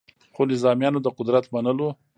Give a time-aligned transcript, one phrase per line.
[0.35, 1.87] خو نظامیانو د قدرت منلو